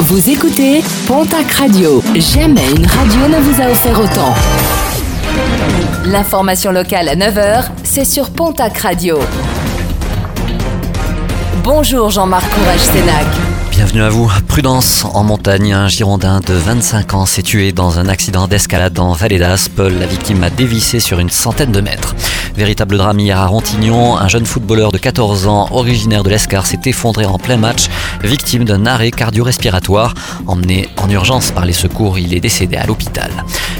Vous 0.00 0.28
écoutez 0.28 0.82
Pontac 1.06 1.50
Radio. 1.52 2.02
Jamais 2.14 2.68
une 2.76 2.86
radio 2.86 3.28
ne 3.28 3.40
vous 3.40 3.62
a 3.62 3.70
offert 3.70 3.98
autant. 3.98 4.34
L'information 6.04 6.72
locale 6.72 7.08
à 7.08 7.16
9h, 7.16 7.64
c'est 7.84 8.04
sur 8.04 8.30
Pontac 8.30 8.76
Radio. 8.78 9.18
Bonjour 11.62 12.10
Jean-Marc 12.10 12.44
Courage-Sénac. 12.54 13.26
Bienvenue 13.70 14.02
à 14.02 14.08
vous. 14.08 14.30
Prudence 14.46 15.04
en 15.14 15.24
montagne. 15.24 15.72
Un 15.72 15.88
Girondin 15.88 16.40
de 16.40 16.54
25 16.54 17.14
ans 17.14 17.26
s'est 17.26 17.42
tué 17.42 17.72
dans 17.72 17.98
un 17.98 18.08
accident 18.08 18.46
d'escalade 18.46 18.98
en 18.98 19.12
Vallée 19.12 19.38
d'Aspe. 19.38 19.78
La 19.78 20.06
victime 20.06 20.44
a 20.44 20.50
dévissé 20.50 21.00
sur 21.00 21.18
une 21.18 21.30
centaine 21.30 21.72
de 21.72 21.80
mètres. 21.80 22.14
Véritable 22.56 22.96
drame 22.96 23.18
hier 23.18 23.38
à 23.38 23.46
Rontignon. 23.46 24.16
Un 24.16 24.28
jeune 24.28 24.46
footballeur 24.46 24.92
de 24.92 24.98
14 24.98 25.48
ans, 25.48 25.68
originaire 25.72 26.22
de 26.22 26.30
l'Escar, 26.30 26.66
s'est 26.66 26.80
effondré 26.84 27.26
en 27.26 27.38
plein 27.38 27.56
match, 27.56 27.88
victime 28.22 28.64
d'un 28.64 28.86
arrêt 28.86 29.10
cardio-respiratoire. 29.10 30.14
Emmené 30.46 30.88
en 30.96 31.10
urgence 31.10 31.50
par 31.50 31.64
les 31.64 31.72
secours, 31.72 32.18
il 32.18 32.32
est 32.32 32.40
décédé 32.40 32.76
à 32.76 32.86
l'hôpital. 32.86 33.30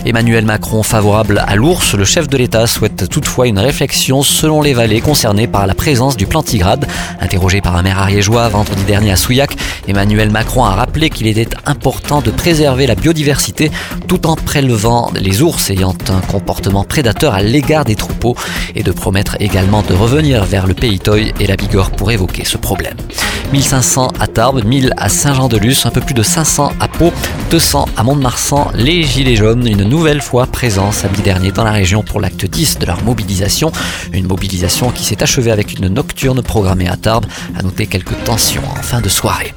Emmanuel 0.06 0.44
Macron, 0.44 0.82
favorable 0.82 1.42
à 1.46 1.56
l'ours, 1.56 1.94
le 1.94 2.04
chef 2.04 2.28
de 2.28 2.36
l'État 2.36 2.66
souhaite 2.66 3.08
toutefois 3.08 3.46
une 3.46 3.58
réflexion 3.58 4.22
selon 4.22 4.60
les 4.60 4.74
vallées 4.74 5.00
concernées 5.00 5.46
par 5.46 5.66
la 5.66 5.74
présence 5.74 6.16
du 6.16 6.26
plantigrade. 6.26 6.86
Interrogé 7.20 7.62
par 7.62 7.74
un 7.74 7.82
maire 7.82 7.98
ariégeois 7.98 8.48
vendredi 8.48 8.84
dernier 8.84 9.12
à 9.12 9.16
Souillac, 9.16 9.56
Emmanuel 9.88 10.30
Macron 10.30 10.64
a 10.64 10.74
rappelé 10.74 11.08
qu'il 11.08 11.26
était 11.26 11.48
important 11.64 12.20
de 12.20 12.30
préserver 12.30 12.86
la 12.86 12.94
biodiversité 12.96 13.70
tout 14.06 14.26
en 14.26 14.36
prélevant 14.36 15.10
les 15.14 15.40
ours 15.40 15.70
ayant 15.70 15.96
un 16.10 16.20
comportement 16.20 16.84
prédateur 16.84 17.32
à 17.32 17.40
l'égard 17.40 17.86
des 17.86 17.94
troupeaux 17.94 18.36
et 18.74 18.82
de 18.82 18.92
promettre 18.92 19.36
également 19.40 19.80
de 19.82 19.94
revenir 19.94 20.44
vers 20.44 20.66
le 20.66 20.74
Pays 20.74 20.98
Toy 20.98 21.32
et 21.40 21.46
la 21.46 21.56
Bigorre 21.56 21.92
pour 21.92 22.12
évoquer 22.12 22.44
ce 22.44 22.58
problème. 22.58 22.96
1500 23.54 24.08
à 24.18 24.26
Tarbes, 24.26 24.64
1000 24.64 24.94
à 24.96 25.08
Saint-Jean-de-Luz, 25.08 25.86
un 25.86 25.90
peu 25.90 26.00
plus 26.00 26.12
de 26.12 26.24
500 26.24 26.72
à 26.80 26.88
Pau, 26.88 27.12
200 27.52 27.88
à 27.96 28.02
Mont-de-Marsan. 28.02 28.72
Les 28.74 29.04
Gilets 29.04 29.36
jaunes, 29.36 29.64
une 29.68 29.84
nouvelle 29.84 30.20
fois 30.20 30.46
présents 30.46 30.90
samedi 30.90 31.22
dernier 31.22 31.52
dans 31.52 31.62
la 31.62 31.70
région 31.70 32.02
pour 32.02 32.20
l'acte 32.20 32.46
10 32.46 32.80
de 32.80 32.86
leur 32.86 33.04
mobilisation. 33.04 33.70
Une 34.12 34.26
mobilisation 34.26 34.90
qui 34.90 35.04
s'est 35.04 35.22
achevée 35.22 35.52
avec 35.52 35.78
une 35.78 35.86
nocturne 35.86 36.42
programmée 36.42 36.88
à 36.88 36.96
Tarbes. 36.96 37.26
À 37.56 37.62
noter 37.62 37.86
quelques 37.86 38.24
tensions 38.24 38.64
en 38.68 38.82
fin 38.82 39.00
de 39.00 39.08
soirée. 39.08 39.54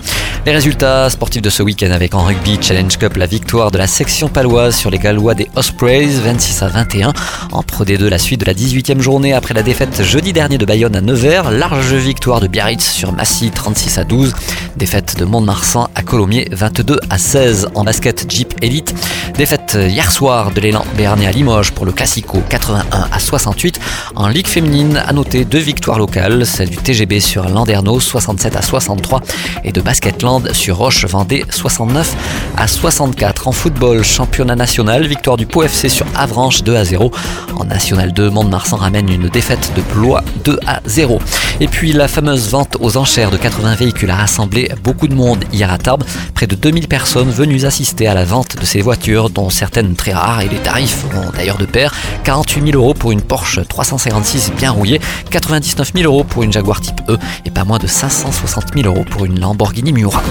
Les 0.47 0.53
résultats 0.53 1.09
sportifs 1.09 1.41
de 1.41 1.49
ce 1.49 1.61
week-end 1.61 1.91
avec 1.91 2.15
en 2.15 2.23
rugby 2.23 2.57
Challenge 2.61 2.97
Cup 2.97 3.17
la 3.17 3.25
victoire 3.25 3.69
de 3.69 3.77
la 3.77 3.85
section 3.85 4.29
paloise 4.29 4.77
sur 4.77 4.89
les 4.89 4.97
Gallois 4.97 5.35
des 5.35 5.49
Ospreys 5.57 6.21
26 6.23 6.63
à 6.63 6.69
21. 6.69 7.11
En 7.51 7.63
Pro 7.63 7.83
D2 7.83 8.07
la 8.07 8.17
suite 8.17 8.39
de 8.39 8.45
la 8.45 8.53
18e 8.53 9.01
journée 9.01 9.33
après 9.33 9.53
la 9.53 9.61
défaite 9.61 10.01
jeudi 10.01 10.31
dernier 10.31 10.57
de 10.57 10.63
Bayonne 10.63 10.95
à 10.95 11.01
Nevers. 11.01 11.51
Large 11.51 11.93
victoire 11.95 12.39
de 12.39 12.47
Biarritz 12.47 12.89
sur 12.89 13.11
Massy 13.11 13.51
36 13.51 13.97
à 13.97 14.05
12. 14.05 14.33
Défaite 14.77 15.17
de 15.17 15.25
Mont-de-Marsan 15.25 15.89
à 15.95 16.03
Colomiers 16.03 16.47
22 16.51 16.99
à 17.09 17.17
16 17.17 17.69
en 17.73 17.83
basket 17.83 18.31
Jeep 18.31 18.53
Elite. 18.61 18.93
Défaite 19.35 19.75
hier 19.79 20.11
soir 20.11 20.51
de 20.51 20.61
l'élan 20.61 20.85
Béarnais 20.95 21.25
à 21.25 21.31
Limoges 21.31 21.71
pour 21.71 21.85
le 21.85 21.91
Classico 21.91 22.41
81 22.47 23.07
à 23.11 23.19
68. 23.19 23.79
En 24.15 24.27
Ligue 24.27 24.47
féminine, 24.47 24.97
à 24.97 25.13
noter 25.13 25.45
deux 25.45 25.59
victoires 25.59 25.97
locales, 25.97 26.45
celle 26.45 26.69
du 26.69 26.77
TGB 26.77 27.19
sur 27.19 27.49
Landerneau 27.49 27.99
67 27.99 28.55
à 28.55 28.61
63 28.61 29.21
et 29.63 29.71
de 29.71 29.81
Basketland 29.81 30.53
sur 30.53 30.77
Roche-Vendée 30.77 31.43
69 31.49 32.15
à 32.57 32.67
64. 32.67 33.47
En 33.47 33.51
football, 33.51 34.03
championnat 34.03 34.55
national, 34.55 35.05
victoire 35.07 35.37
du 35.37 35.45
Pau 35.45 35.63
FC 35.63 35.89
sur 35.89 36.05
Avranches 36.15 36.63
2 36.63 36.75
à 36.75 36.83
0. 36.83 37.11
En 37.55 37.63
National 37.65 38.11
2, 38.11 38.29
Mont-de-Marsan 38.29 38.77
ramène 38.77 39.09
une 39.09 39.29
défaite 39.29 39.71
de 39.75 39.81
Blois 39.93 40.23
2 40.43 40.59
à 40.65 40.81
0. 40.85 41.19
Et 41.59 41.67
puis 41.67 41.93
la 41.93 42.07
fameuse 42.07 42.49
vente 42.49 42.77
aux 42.79 42.97
enchères 42.97 43.31
de 43.31 43.37
80 43.37 43.75
véhicules 43.75 44.09
a 44.09 44.15
rassemblé 44.15 44.69
beaucoup 44.83 45.07
de 45.07 45.13
monde 45.13 45.45
hier 45.53 45.71
à 45.71 45.77
Tarbes. 45.77 46.03
Près 46.33 46.47
de 46.47 46.55
2000 46.55 46.87
personnes 46.87 47.29
venues 47.29 47.65
assister 47.65 48.07
à 48.07 48.13
la 48.13 48.25
vente 48.25 48.57
de 48.57 48.65
ces 48.65 48.81
voitures 48.81 49.29
dont 49.29 49.49
certaines 49.49 49.95
très 49.95 50.13
rares 50.13 50.41
et 50.41 50.49
les 50.49 50.57
tarifs 50.57 51.05
vont 51.13 51.29
d'ailleurs 51.35 51.57
de 51.57 51.65
pair. 51.65 51.93
48 52.23 52.71
000 52.71 52.81
euros 52.81 52.93
pour 52.93 53.11
une 53.11 53.21
Porsche 53.21 53.59
356 53.67 54.51
bien 54.57 54.71
rouillée, 54.71 54.99
99 55.29 55.91
000 55.95 56.05
euros 56.05 56.23
pour 56.23 56.43
une 56.43 56.51
Jaguar 56.51 56.81
Type 56.81 57.01
E 57.09 57.17
et 57.45 57.51
pas 57.51 57.63
moins 57.63 57.79
de 57.79 57.87
560 57.87 58.73
000 58.75 58.87
euros 58.87 59.05
pour 59.09 59.25
une 59.25 59.39
Lamborghini 59.39 59.93
Miura. 59.93 60.23